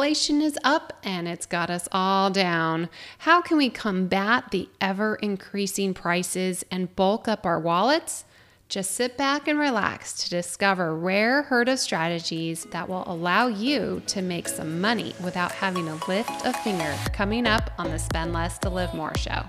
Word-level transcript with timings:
Inflation 0.00 0.40
is 0.40 0.58
up 0.64 0.94
and 1.02 1.28
it's 1.28 1.44
got 1.44 1.68
us 1.68 1.86
all 1.92 2.30
down. 2.30 2.88
How 3.18 3.42
can 3.42 3.58
we 3.58 3.68
combat 3.68 4.50
the 4.50 4.66
ever 4.80 5.16
increasing 5.16 5.92
prices 5.92 6.64
and 6.70 6.96
bulk 6.96 7.28
up 7.28 7.44
our 7.44 7.60
wallets? 7.60 8.24
Just 8.70 8.92
sit 8.92 9.18
back 9.18 9.46
and 9.46 9.58
relax 9.58 10.14
to 10.24 10.30
discover 10.30 10.96
rare 10.96 11.42
herd 11.42 11.68
of 11.68 11.78
strategies 11.78 12.64
that 12.70 12.88
will 12.88 13.04
allow 13.06 13.46
you 13.46 14.00
to 14.06 14.22
make 14.22 14.48
some 14.48 14.80
money 14.80 15.14
without 15.22 15.52
having 15.52 15.84
to 15.84 16.08
lift 16.08 16.46
a 16.46 16.54
finger 16.54 16.96
coming 17.12 17.46
up 17.46 17.70
on 17.76 17.90
the 17.90 17.98
Spend 17.98 18.32
Less 18.32 18.56
to 18.60 18.70
Live 18.70 18.94
More 18.94 19.14
show. 19.18 19.44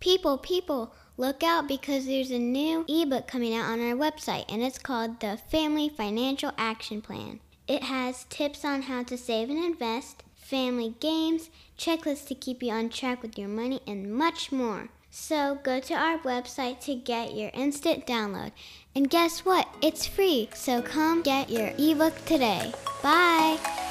People, 0.00 0.38
people, 0.38 0.94
look 1.20 1.42
out 1.42 1.68
because 1.68 2.06
there's 2.06 2.30
a 2.30 2.38
new 2.38 2.82
ebook 2.88 3.26
coming 3.26 3.54
out 3.54 3.70
on 3.70 3.78
our 3.78 3.94
website 3.94 4.46
and 4.48 4.62
it's 4.62 4.78
called 4.78 5.20
the 5.20 5.36
Family 5.50 5.86
Financial 5.86 6.50
Action 6.56 7.02
Plan. 7.02 7.40
It 7.68 7.82
has 7.82 8.24
tips 8.30 8.64
on 8.64 8.82
how 8.82 9.02
to 9.02 9.18
save 9.18 9.50
and 9.50 9.62
invest, 9.62 10.24
family 10.34 10.94
games, 10.98 11.50
checklists 11.78 12.26
to 12.28 12.34
keep 12.34 12.62
you 12.62 12.72
on 12.72 12.88
track 12.88 13.22
with 13.22 13.38
your 13.38 13.48
money, 13.48 13.80
and 13.86 14.12
much 14.12 14.50
more. 14.50 14.88
So 15.10 15.58
go 15.62 15.78
to 15.80 15.94
our 15.94 16.18
website 16.18 16.80
to 16.86 16.94
get 16.94 17.34
your 17.34 17.50
instant 17.52 18.06
download. 18.06 18.52
And 18.94 19.10
guess 19.10 19.44
what? 19.44 19.68
It's 19.82 20.06
free. 20.06 20.48
So 20.54 20.80
come 20.80 21.20
get 21.22 21.50
your 21.50 21.72
ebook 21.78 22.24
today. 22.24 22.72
Bye. 23.02 23.89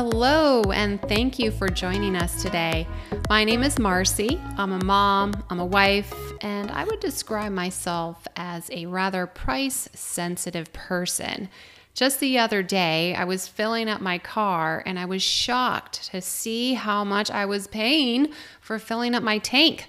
Hello, 0.00 0.62
and 0.70 1.02
thank 1.02 1.40
you 1.40 1.50
for 1.50 1.68
joining 1.68 2.14
us 2.14 2.40
today. 2.40 2.86
My 3.28 3.42
name 3.42 3.64
is 3.64 3.80
Marcy. 3.80 4.40
I'm 4.56 4.70
a 4.70 4.84
mom, 4.84 5.34
I'm 5.50 5.58
a 5.58 5.66
wife, 5.66 6.14
and 6.40 6.70
I 6.70 6.84
would 6.84 7.00
describe 7.00 7.50
myself 7.50 8.24
as 8.36 8.70
a 8.70 8.86
rather 8.86 9.26
price 9.26 9.88
sensitive 9.94 10.72
person. 10.72 11.48
Just 11.94 12.20
the 12.20 12.38
other 12.38 12.62
day, 12.62 13.12
I 13.16 13.24
was 13.24 13.48
filling 13.48 13.88
up 13.88 14.00
my 14.00 14.18
car 14.18 14.84
and 14.86 15.00
I 15.00 15.04
was 15.04 15.20
shocked 15.20 16.08
to 16.12 16.20
see 16.20 16.74
how 16.74 17.02
much 17.02 17.28
I 17.28 17.44
was 17.44 17.66
paying 17.66 18.28
for 18.60 18.78
filling 18.78 19.16
up 19.16 19.24
my 19.24 19.38
tank. 19.38 19.88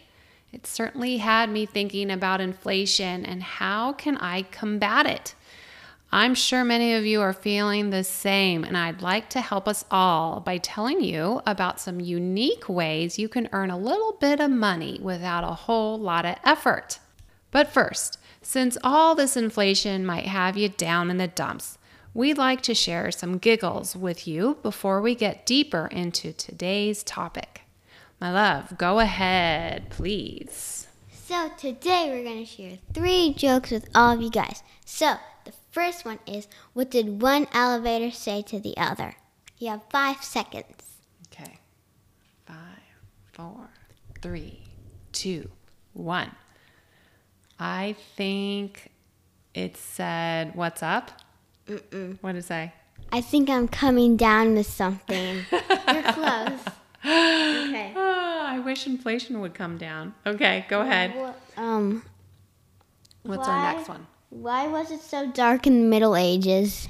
It 0.51 0.65
certainly 0.65 1.17
had 1.17 1.51
me 1.51 1.67
thinking 1.67 2.09
about 2.09 2.41
inflation 2.41 3.27
and 3.27 3.43
how 3.43 3.93
can 3.93 4.17
I 4.17 4.41
combat 4.41 5.05
it? 5.05 5.35
I'm 6.11 6.33
sure 6.33 6.63
many 6.63 6.95
of 6.95 7.05
you 7.05 7.21
are 7.21 7.33
feeling 7.33 7.91
the 7.91 8.03
same, 8.03 8.63
and 8.63 8.75
I'd 8.75 9.03
like 9.03 9.29
to 9.29 9.41
help 9.41 9.67
us 9.67 9.85
all 9.91 10.39
by 10.39 10.57
telling 10.57 11.01
you 11.03 11.39
about 11.45 11.79
some 11.79 11.99
unique 11.99 12.67
ways 12.67 13.19
you 13.19 13.29
can 13.29 13.47
earn 13.51 13.69
a 13.69 13.77
little 13.77 14.13
bit 14.13 14.39
of 14.39 14.49
money 14.49 14.99
without 15.03 15.43
a 15.43 15.53
whole 15.53 15.99
lot 15.99 16.25
of 16.25 16.37
effort. 16.43 16.97
But 17.51 17.71
first, 17.71 18.17
since 18.41 18.75
all 18.83 19.13
this 19.13 19.37
inflation 19.37 20.03
might 20.03 20.25
have 20.25 20.57
you 20.57 20.69
down 20.69 21.11
in 21.11 21.17
the 21.17 21.27
dumps, 21.27 21.77
we'd 22.15 22.39
like 22.39 22.61
to 22.61 22.73
share 22.73 23.11
some 23.11 23.37
giggles 23.37 23.95
with 23.95 24.27
you 24.27 24.57
before 24.63 25.01
we 25.01 25.13
get 25.13 25.45
deeper 25.45 25.85
into 25.91 26.33
today's 26.33 27.03
topic. 27.03 27.61
My 28.19 28.31
love, 28.31 28.79
go 28.79 28.97
ahead, 28.97 29.91
please. 29.91 30.87
So 31.11 31.51
today 31.55 32.07
we're 32.09 32.23
going 32.23 32.43
to 32.43 32.51
share 32.51 32.79
three 32.95 33.35
jokes 33.35 33.69
with 33.69 33.87
all 33.93 34.13
of 34.13 34.21
you 34.23 34.31
guys. 34.31 34.63
So 34.85 35.17
first 35.71 36.05
one 36.05 36.19
is 36.25 36.47
What 36.73 36.91
did 36.91 37.21
one 37.21 37.47
elevator 37.53 38.11
say 38.11 38.41
to 38.43 38.59
the 38.59 38.77
other? 38.77 39.15
You 39.57 39.69
have 39.69 39.83
five 39.89 40.23
seconds. 40.23 40.97
Okay. 41.31 41.59
Five, 42.45 42.55
four, 43.33 43.69
three, 44.21 44.59
two, 45.11 45.49
one. 45.93 46.31
I 47.59 47.95
think 48.15 48.91
it 49.53 49.75
said, 49.77 50.55
What's 50.55 50.81
up? 50.81 51.11
Mm-mm. 51.67 52.17
What 52.21 52.33
did 52.33 52.39
it 52.39 52.45
say? 52.45 52.73
I 53.11 53.21
think 53.21 53.49
I'm 53.49 53.67
coming 53.67 54.17
down 54.17 54.55
with 54.55 54.67
something. 54.67 55.45
You're 55.51 56.03
close. 56.03 56.59
Okay. 57.03 57.93
Oh, 57.95 58.41
I 58.47 58.59
wish 58.63 58.85
inflation 58.85 59.39
would 59.41 59.53
come 59.53 59.77
down. 59.77 60.13
Okay, 60.25 60.65
go 60.69 60.81
ahead. 60.81 61.13
Um, 61.57 62.03
What's 63.23 63.47
our 63.47 63.73
next 63.73 63.89
one? 63.89 64.07
Why 64.29 64.67
was 64.67 64.91
it 64.91 65.01
so 65.01 65.27
dark 65.31 65.67
in 65.67 65.81
the 65.81 65.87
Middle 65.87 66.15
Ages? 66.15 66.87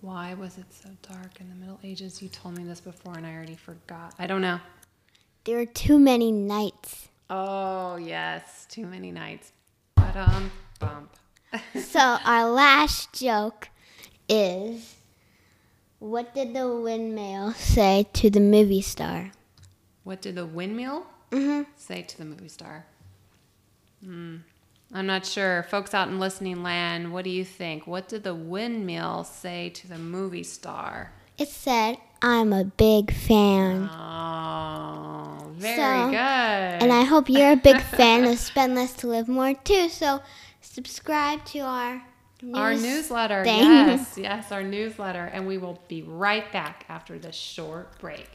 Why 0.00 0.34
was 0.34 0.58
it 0.58 0.66
so 0.72 0.90
dark 1.02 1.40
in 1.40 1.48
the 1.48 1.54
Middle 1.54 1.80
Ages? 1.82 2.22
You 2.22 2.28
told 2.28 2.56
me 2.56 2.64
this 2.64 2.80
before 2.80 3.16
and 3.16 3.26
I 3.26 3.34
already 3.34 3.56
forgot. 3.56 4.14
I 4.18 4.26
don't 4.26 4.42
know. 4.42 4.60
There 5.44 5.56
were 5.56 5.66
too 5.66 5.98
many 5.98 6.30
nights. 6.30 7.08
Oh, 7.30 7.96
yes. 7.96 8.66
Too 8.70 8.86
many 8.86 9.10
nights. 9.10 9.52
But, 9.96 10.16
um, 10.16 10.50
bump. 10.78 11.10
So 11.80 11.98
our 12.24 12.48
last 12.48 13.12
joke 13.12 13.70
is 14.28 14.94
What 15.98 16.34
did 16.34 16.54
the 16.54 16.68
windmill 16.68 17.52
say 17.54 18.06
to 18.12 18.30
the 18.30 18.40
movie 18.40 18.82
star? 18.82 19.32
What 20.04 20.20
did 20.22 20.36
the 20.36 20.46
windmill 20.46 21.06
Mm-hmm. 21.30 21.70
say 21.76 22.02
to 22.02 22.18
the 22.18 22.24
movie 22.24 22.48
star? 22.48 22.86
Hmm. 24.02 24.36
I'm 24.92 25.06
not 25.06 25.26
sure. 25.26 25.64
Folks 25.64 25.92
out 25.92 26.08
in 26.08 26.18
listening 26.18 26.62
land, 26.62 27.12
what 27.12 27.24
do 27.24 27.30
you 27.30 27.44
think? 27.44 27.86
What 27.86 28.08
did 28.08 28.24
the 28.24 28.34
windmill 28.34 29.24
say 29.24 29.68
to 29.70 29.86
the 29.88 29.98
movie 29.98 30.42
star? 30.42 31.12
It 31.36 31.48
said, 31.48 31.98
I'm 32.22 32.52
a 32.52 32.64
big 32.64 33.12
fan. 33.12 33.88
Oh, 33.92 35.50
very 35.56 35.76
So- 35.76 36.10
good. 36.10 36.82
And 36.82 36.92
I 36.92 37.04
hope 37.04 37.28
you're 37.28 37.52
a 37.52 37.56
big 37.56 37.80
fan 37.98 38.24
of 38.24 38.38
Spend 38.38 38.74
Less 38.74 38.92
to 38.94 39.06
Live 39.08 39.28
More 39.28 39.54
too. 39.54 39.88
So 39.88 40.20
subscribe 40.60 41.44
to 41.46 41.60
our 41.60 42.02
our 42.54 42.72
newsletter, 42.74 43.42
thing. 43.44 43.64
yes, 43.64 44.16
yes, 44.18 44.52
our 44.52 44.62
newsletter, 44.62 45.24
and 45.24 45.46
we 45.46 45.58
will 45.58 45.80
be 45.88 46.02
right 46.02 46.50
back 46.52 46.84
after 46.88 47.18
this 47.18 47.34
short 47.34 47.98
break. 47.98 48.28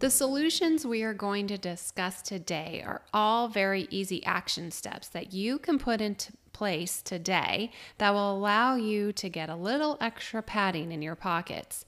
The 0.00 0.08
solutions 0.08 0.86
we 0.86 1.02
are 1.02 1.12
going 1.12 1.46
to 1.48 1.58
discuss 1.58 2.22
today 2.22 2.82
are 2.86 3.02
all 3.12 3.48
very 3.48 3.86
easy 3.90 4.24
action 4.24 4.70
steps 4.70 5.08
that 5.08 5.34
you 5.34 5.58
can 5.58 5.78
put 5.78 6.00
into 6.00 6.32
place 6.54 7.02
today 7.02 7.70
that 7.98 8.14
will 8.14 8.34
allow 8.34 8.76
you 8.76 9.12
to 9.12 9.28
get 9.28 9.50
a 9.50 9.54
little 9.54 9.98
extra 10.00 10.40
padding 10.40 10.90
in 10.90 11.02
your 11.02 11.16
pockets. 11.16 11.84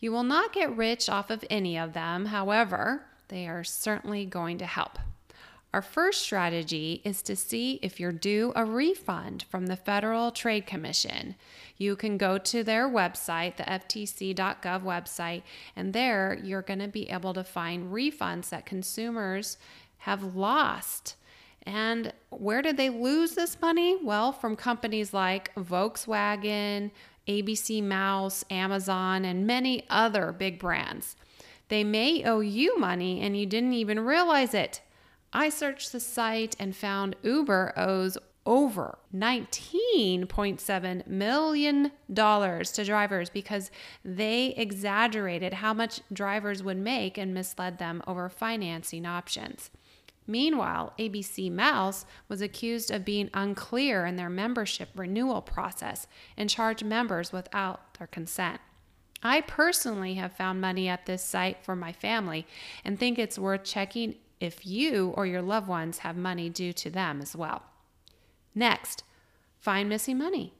You 0.00 0.10
will 0.10 0.24
not 0.24 0.52
get 0.52 0.76
rich 0.76 1.08
off 1.08 1.30
of 1.30 1.44
any 1.48 1.78
of 1.78 1.92
them, 1.92 2.26
however, 2.26 3.04
they 3.28 3.46
are 3.46 3.62
certainly 3.62 4.26
going 4.26 4.58
to 4.58 4.66
help. 4.66 4.98
Our 5.72 5.80
first 5.80 6.20
strategy 6.20 7.00
is 7.02 7.22
to 7.22 7.34
see 7.34 7.78
if 7.82 7.98
you're 7.98 8.12
due 8.12 8.52
a 8.54 8.62
refund 8.62 9.46
from 9.48 9.66
the 9.66 9.76
Federal 9.76 10.30
Trade 10.30 10.66
Commission. 10.66 11.34
You 11.78 11.96
can 11.96 12.18
go 12.18 12.36
to 12.36 12.62
their 12.62 12.86
website, 12.86 13.56
the 13.56 13.62
ftc.gov 13.62 14.82
website, 14.82 15.42
and 15.74 15.94
there 15.94 16.38
you're 16.42 16.60
going 16.60 16.80
to 16.80 16.88
be 16.88 17.08
able 17.08 17.32
to 17.32 17.42
find 17.42 17.90
refunds 17.90 18.50
that 18.50 18.66
consumers 18.66 19.56
have 19.98 20.36
lost. 20.36 21.16
And 21.62 22.12
where 22.28 22.60
did 22.60 22.76
they 22.76 22.90
lose 22.90 23.34
this 23.34 23.58
money? 23.62 23.96
Well, 24.02 24.30
from 24.32 24.56
companies 24.56 25.14
like 25.14 25.54
Volkswagen, 25.54 26.90
ABC 27.26 27.82
Mouse, 27.82 28.44
Amazon, 28.50 29.24
and 29.24 29.46
many 29.46 29.86
other 29.88 30.32
big 30.32 30.58
brands. 30.58 31.16
They 31.68 31.84
may 31.84 32.24
owe 32.24 32.40
you 32.40 32.76
money 32.78 33.22
and 33.22 33.38
you 33.38 33.46
didn't 33.46 33.72
even 33.72 34.00
realize 34.00 34.52
it. 34.52 34.82
I 35.32 35.48
searched 35.48 35.92
the 35.92 36.00
site 36.00 36.54
and 36.58 36.76
found 36.76 37.16
Uber 37.22 37.72
owes 37.76 38.18
over 38.44 38.98
$19.7 39.14 41.06
million 41.06 41.92
to 42.14 42.84
drivers 42.84 43.30
because 43.30 43.70
they 44.04 44.48
exaggerated 44.56 45.54
how 45.54 45.72
much 45.72 46.00
drivers 46.12 46.62
would 46.62 46.76
make 46.76 47.16
and 47.16 47.32
misled 47.32 47.78
them 47.78 48.02
over 48.06 48.28
financing 48.28 49.06
options. 49.06 49.70
Meanwhile, 50.26 50.92
ABC 50.98 51.50
Mouse 51.50 52.04
was 52.28 52.42
accused 52.42 52.90
of 52.90 53.04
being 53.04 53.30
unclear 53.34 54.06
in 54.06 54.16
their 54.16 54.30
membership 54.30 54.88
renewal 54.94 55.40
process 55.40 56.06
and 56.36 56.50
charged 56.50 56.84
members 56.84 57.32
without 57.32 57.94
their 57.98 58.06
consent. 58.06 58.60
I 59.22 59.40
personally 59.40 60.14
have 60.14 60.32
found 60.32 60.60
money 60.60 60.88
at 60.88 61.06
this 61.06 61.24
site 61.24 61.64
for 61.64 61.76
my 61.76 61.92
family 61.92 62.46
and 62.84 62.98
think 62.98 63.18
it's 63.18 63.38
worth 63.38 63.62
checking 63.64 64.16
if 64.42 64.66
you 64.66 65.14
or 65.16 65.24
your 65.24 65.40
loved 65.40 65.68
ones 65.68 65.98
have 65.98 66.16
money 66.16 66.50
due 66.50 66.72
to 66.72 66.90
them 66.90 67.22
as 67.22 67.36
well. 67.36 67.62
Next, 68.56 69.04
find 69.60 69.88
missing 69.88 70.18
money. 70.18 70.52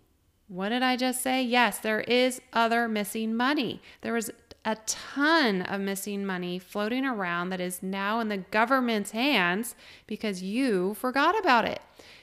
What 0.47 0.69
did 0.69 0.83
I 0.85 0.97
just 0.97 1.21
say? 1.21 1.43
Yes, 1.43 1.79
there 1.79 2.03
is 2.03 2.41
other 2.53 2.87
missing 2.87 3.35
money. 3.35 3.83
There 4.03 4.17
is 4.17 4.31
a 4.65 4.77
ton 4.87 5.63
of 5.63 5.81
missing 5.81 6.25
money 6.25 6.61
floating 6.61 7.05
around 7.05 7.51
that 7.51 7.61
is 7.61 7.83
now 7.83 8.21
in 8.21 8.29
the 8.29 8.37
government's 8.37 9.11
hands 9.11 9.75
because 10.07 10.43
you 10.43 10.95
forgot 10.95 11.37
about 11.41 11.65
it. 11.65 11.81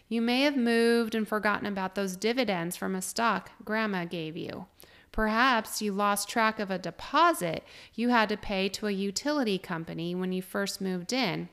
You 0.08 0.22
may 0.22 0.42
have 0.42 0.56
moved 0.56 1.14
and 1.14 1.28
forgotten 1.28 1.66
about 1.68 1.96
those 1.96 2.16
dividends 2.16 2.78
from 2.78 2.96
a 2.96 3.02
stock 3.02 3.52
grandma 3.66 4.06
gave 4.06 4.38
you. 4.38 4.68
Perhaps 5.20 5.82
you 5.82 5.92
lost 5.92 6.30
track 6.30 6.62
of 6.62 6.72
a 6.72 6.78
deposit 6.78 7.66
you 7.94 8.08
had 8.08 8.30
to 8.30 8.38
pay 8.38 8.70
to 8.70 8.88
a 8.88 8.92
utility 8.92 9.58
company 9.58 10.16
when 10.16 10.32
you 10.32 10.42
first 10.42 10.80
moved 10.80 11.12
in. 11.12 11.50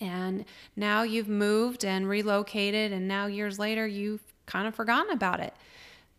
And 0.00 0.46
now 0.74 1.02
you've 1.02 1.28
moved 1.28 1.84
and 1.84 2.08
relocated, 2.08 2.90
and 2.90 3.06
now 3.06 3.26
years 3.26 3.58
later 3.58 3.86
you've 3.86 4.22
kind 4.46 4.66
of 4.66 4.74
forgotten 4.74 5.12
about 5.12 5.38
it. 5.38 5.52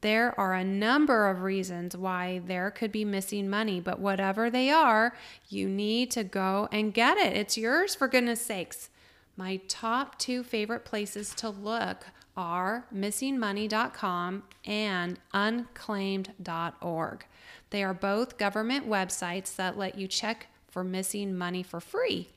There 0.02 0.40
are 0.40 0.54
a 0.54 0.64
number 0.64 1.28
of 1.28 1.42
reasons 1.42 1.98
why 1.98 2.40
there 2.46 2.70
could 2.70 2.92
be 2.92 3.04
missing 3.04 3.50
money, 3.50 3.82
but 3.82 3.98
whatever 3.98 4.52
they 4.52 4.70
are, 4.70 5.16
you 5.48 5.68
need 5.68 6.12
to 6.12 6.24
go 6.24 6.70
and 6.72 6.94
get 6.94 7.18
it. 7.18 7.36
It's 7.36 7.58
yours 7.58 7.96
for 7.96 8.08
goodness 8.08 8.46
sakes. 8.46 8.92
My 9.36 9.60
top 9.68 10.20
two 10.20 10.44
favorite 10.44 10.86
places 10.86 11.34
to 11.34 11.50
look 11.50 12.06
are 12.36 12.86
missingmoney.com 12.94 14.44
and 14.66 15.20
unclaimed.org. 15.34 17.26
They 17.70 17.84
are 17.84 17.94
both 17.94 18.38
government 18.38 18.90
websites 18.90 19.56
that 19.56 19.78
let 19.78 19.98
you 19.98 20.08
check 20.08 20.48
for 20.68 20.84
missing 20.84 21.38
money 21.38 21.64
for 21.64 21.80
free. 21.80 22.30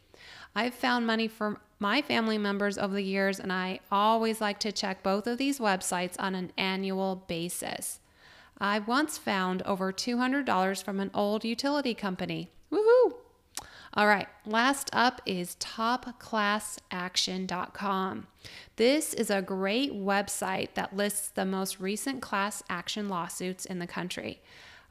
I've 0.54 0.74
found 0.74 1.06
money 1.06 1.28
for 1.28 1.60
my 1.78 2.02
family 2.02 2.38
members 2.38 2.78
over 2.78 2.94
the 2.94 3.02
years, 3.02 3.40
and 3.40 3.52
I 3.52 3.80
always 3.90 4.40
like 4.40 4.60
to 4.60 4.72
check 4.72 5.02
both 5.02 5.26
of 5.26 5.38
these 5.38 5.58
websites 5.58 6.14
on 6.18 6.34
an 6.34 6.52
annual 6.56 7.24
basis. 7.26 7.98
I 8.58 8.78
once 8.78 9.18
found 9.18 9.62
over 9.62 9.92
$200 9.92 10.84
from 10.84 11.00
an 11.00 11.10
old 11.12 11.44
utility 11.44 11.94
company. 11.94 12.50
Woohoo! 12.70 13.14
All 13.94 14.06
right, 14.06 14.28
last 14.46 14.88
up 14.94 15.20
is 15.26 15.54
topclassaction.com. 15.60 18.26
This 18.76 19.12
is 19.12 19.28
a 19.28 19.42
great 19.42 19.92
website 19.92 20.68
that 20.74 20.96
lists 20.96 21.28
the 21.28 21.44
most 21.44 21.78
recent 21.78 22.22
class 22.22 22.62
action 22.70 23.10
lawsuits 23.10 23.66
in 23.66 23.80
the 23.80 23.86
country. 23.86 24.40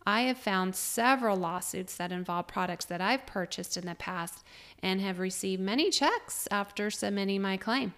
I 0.05 0.21
have 0.21 0.37
found 0.37 0.75
several 0.75 1.35
lawsuits 1.35 1.97
that 1.97 2.11
involve 2.11 2.47
products 2.47 2.85
that 2.85 3.01
I've 3.01 3.25
purchased 3.25 3.75
in 3.75 3.87
the 3.87 3.95
past 3.95 4.43
and 4.83 5.01
have 5.01 5.17
received 5.17 5.63
many 5.63 5.89
checks 5.89 6.47
after 6.51 6.91
submitting 6.91 7.41
my 7.41 7.57
claim. 7.57 7.95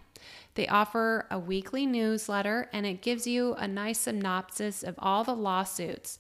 They 0.55 0.67
offer 0.67 1.27
a 1.29 1.37
weekly 1.37 1.85
newsletter 1.85 2.69
and 2.71 2.85
it 2.85 3.01
gives 3.01 3.27
you 3.27 3.55
a 3.55 3.67
nice 3.67 3.99
synopsis 3.99 4.83
of 4.83 4.95
all 4.99 5.25
the 5.25 5.35
lawsuits. 5.35 6.19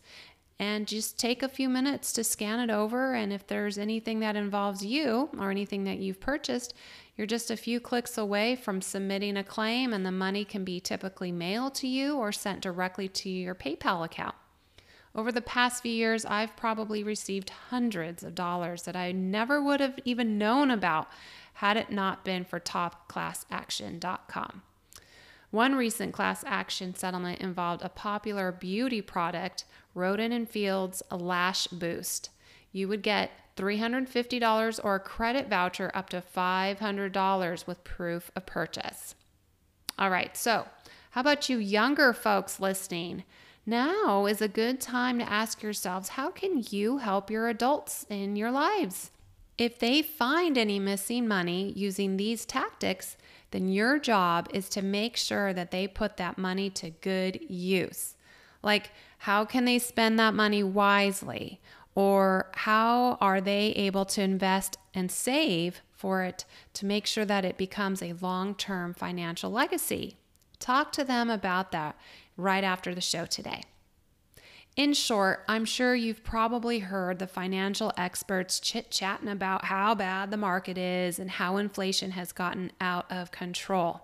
And 0.59 0.87
just 0.87 1.19
take 1.19 1.43
a 1.43 1.49
few 1.49 1.67
minutes 1.67 2.13
to 2.13 2.23
scan 2.23 2.59
it 2.59 2.69
over. 2.69 3.13
And 3.13 3.33
if 3.33 3.47
there's 3.47 3.77
anything 3.77 4.19
that 4.19 4.35
involves 4.35 4.85
you 4.85 5.29
or 5.37 5.51
anything 5.51 5.83
that 5.85 5.97
you've 5.97 6.19
purchased, 6.19 6.73
you're 7.15 7.27
just 7.27 7.51
a 7.51 7.57
few 7.57 7.79
clicks 7.79 8.17
away 8.17 8.55
from 8.55 8.81
submitting 8.81 9.37
a 9.37 9.43
claim, 9.43 9.93
and 9.93 10.05
the 10.05 10.11
money 10.11 10.45
can 10.45 10.63
be 10.63 10.79
typically 10.79 11.31
mailed 11.31 11.75
to 11.75 11.87
you 11.87 12.17
or 12.17 12.31
sent 12.31 12.61
directly 12.61 13.07
to 13.07 13.29
your 13.29 13.53
PayPal 13.53 14.03
account. 14.03 14.33
Over 15.15 15.31
the 15.31 15.41
past 15.41 15.83
few 15.83 15.91
years, 15.91 16.25
I've 16.25 16.55
probably 16.55 17.03
received 17.03 17.51
hundreds 17.69 18.23
of 18.23 18.33
dollars 18.33 18.81
that 18.83 18.95
I 18.95 19.11
never 19.11 19.61
would 19.61 19.79
have 19.79 19.99
even 20.05 20.39
known 20.39 20.71
about 20.71 21.07
had 21.55 21.77
it 21.77 21.91
not 21.91 22.25
been 22.25 22.45
for 22.45 22.59
topclassaction.com. 22.59 24.63
One 25.53 25.75
recent 25.75 26.13
class 26.13 26.43
action 26.47 26.95
settlement 26.95 27.39
involved 27.39 27.83
a 27.83 27.89
popular 27.89 28.51
beauty 28.51 29.03
product, 29.03 29.65
Rodan 29.93 30.31
and 30.31 30.49
Fields 30.49 31.03
Lash 31.11 31.67
Boost. 31.67 32.31
You 32.71 32.87
would 32.87 33.03
get 33.03 33.29
$350 33.55 34.79
or 34.83 34.95
a 34.95 34.99
credit 34.99 35.49
voucher 35.51 35.91
up 35.93 36.09
to 36.09 36.23
$500 36.35 37.67
with 37.67 37.83
proof 37.83 38.31
of 38.35 38.47
purchase. 38.47 39.13
All 39.99 40.09
right, 40.09 40.35
so 40.35 40.65
how 41.11 41.21
about 41.21 41.47
you 41.49 41.59
younger 41.59 42.13
folks 42.13 42.59
listening? 42.59 43.23
Now 43.63 44.25
is 44.25 44.41
a 44.41 44.47
good 44.47 44.81
time 44.81 45.19
to 45.19 45.31
ask 45.31 45.61
yourselves 45.61 46.09
how 46.09 46.31
can 46.31 46.63
you 46.71 46.97
help 46.97 47.29
your 47.29 47.47
adults 47.47 48.07
in 48.09 48.35
your 48.35 48.49
lives? 48.49 49.11
If 49.57 49.77
they 49.77 50.01
find 50.01 50.57
any 50.57 50.79
missing 50.79 51.27
money 51.27 51.71
using 51.75 52.17
these 52.17 52.45
tactics, 52.45 53.17
then 53.51 53.67
your 53.67 53.99
job 53.99 54.49
is 54.51 54.67
to 54.69 54.81
make 54.81 55.15
sure 55.15 55.53
that 55.53 55.69
they 55.69 55.87
put 55.87 56.17
that 56.17 56.37
money 56.37 56.69
to 56.71 56.89
good 56.89 57.39
use. 57.47 58.15
Like, 58.63 58.91
how 59.19 59.45
can 59.45 59.65
they 59.65 59.77
spend 59.77 60.17
that 60.17 60.33
money 60.33 60.63
wisely? 60.63 61.61
Or 61.95 62.49
how 62.55 63.17
are 63.21 63.39
they 63.39 63.67
able 63.73 64.05
to 64.05 64.21
invest 64.21 64.77
and 64.95 65.11
save 65.11 65.81
for 65.91 66.23
it 66.23 66.45
to 66.73 66.87
make 66.87 67.05
sure 67.05 67.25
that 67.25 67.45
it 67.45 67.57
becomes 67.57 68.01
a 68.01 68.13
long 68.13 68.55
term 68.55 68.95
financial 68.95 69.51
legacy? 69.51 70.17
Talk 70.59 70.91
to 70.93 71.03
them 71.03 71.29
about 71.29 71.71
that 71.71 71.95
right 72.35 72.63
after 72.63 72.95
the 72.95 73.01
show 73.01 73.27
today. 73.27 73.63
In 74.75 74.93
short, 74.93 75.43
I'm 75.47 75.65
sure 75.65 75.93
you've 75.93 76.23
probably 76.23 76.79
heard 76.79 77.19
the 77.19 77.27
financial 77.27 77.93
experts 77.95 78.59
chit 78.59 78.89
chatting 78.89 79.27
about 79.27 79.65
how 79.65 79.93
bad 79.93 80.31
the 80.31 80.37
market 80.37 80.79
is 80.79 81.19
and 81.19 81.29
how 81.29 81.57
inflation 81.57 82.11
has 82.11 82.31
gotten 82.31 82.71
out 82.81 83.05
of 83.11 83.29
control. 83.29 84.01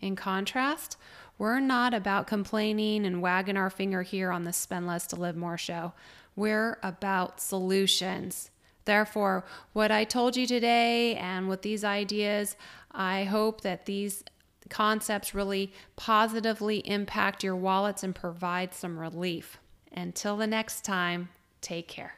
In 0.00 0.16
contrast, 0.16 0.96
we're 1.36 1.60
not 1.60 1.92
about 1.92 2.26
complaining 2.26 3.04
and 3.04 3.20
wagging 3.20 3.58
our 3.58 3.68
finger 3.68 4.00
here 4.00 4.30
on 4.30 4.44
the 4.44 4.54
Spend 4.54 4.86
Less 4.86 5.06
to 5.08 5.16
Live 5.16 5.36
More 5.36 5.58
show. 5.58 5.92
We're 6.34 6.78
about 6.82 7.38
solutions. 7.38 8.50
Therefore, 8.86 9.44
what 9.74 9.90
I 9.90 10.04
told 10.04 10.34
you 10.34 10.46
today 10.46 11.16
and 11.16 11.46
with 11.46 11.60
these 11.60 11.84
ideas, 11.84 12.56
I 12.90 13.24
hope 13.24 13.60
that 13.62 13.84
these 13.84 14.24
concepts 14.70 15.34
really 15.34 15.74
positively 15.94 16.78
impact 16.88 17.44
your 17.44 17.56
wallets 17.56 18.02
and 18.02 18.14
provide 18.14 18.72
some 18.72 18.98
relief. 18.98 19.58
Until 19.96 20.36
the 20.36 20.46
next 20.46 20.84
time, 20.84 21.30
take 21.62 21.88
care. 21.88 22.14